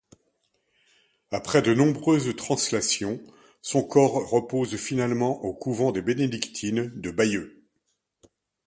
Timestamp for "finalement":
4.77-5.43